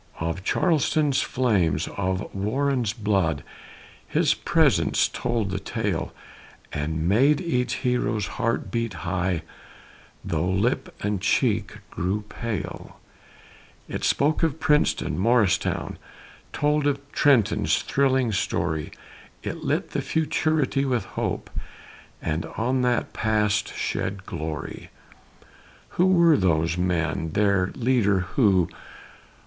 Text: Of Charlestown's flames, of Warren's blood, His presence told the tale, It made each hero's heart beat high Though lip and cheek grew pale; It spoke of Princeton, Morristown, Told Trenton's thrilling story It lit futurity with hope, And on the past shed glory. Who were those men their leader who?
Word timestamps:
Of 0.19 0.43
Charlestown's 0.43 1.21
flames, 1.21 1.87
of 1.95 2.33
Warren's 2.33 2.91
blood, 2.91 3.43
His 4.07 4.33
presence 4.33 5.07
told 5.07 5.51
the 5.51 5.59
tale, 5.59 6.11
It 6.73 6.89
made 6.89 7.39
each 7.39 7.75
hero's 7.85 8.25
heart 8.25 8.71
beat 8.71 8.93
high 9.05 9.43
Though 10.25 10.49
lip 10.49 10.91
and 11.05 11.21
cheek 11.21 11.77
grew 11.91 12.23
pale; 12.29 12.99
It 13.87 14.03
spoke 14.03 14.41
of 14.41 14.59
Princeton, 14.59 15.19
Morristown, 15.19 15.99
Told 16.51 16.89
Trenton's 17.13 17.83
thrilling 17.83 18.31
story 18.31 18.91
It 19.43 19.57
lit 19.63 19.91
futurity 19.91 20.83
with 20.83 21.05
hope, 21.05 21.47
And 22.23 22.47
on 22.57 22.81
the 22.81 23.05
past 23.13 23.75
shed 23.75 24.25
glory. 24.25 24.89
Who 25.89 26.07
were 26.07 26.37
those 26.37 26.75
men 26.75 27.33
their 27.33 27.71
leader 27.75 28.21
who? 28.21 28.67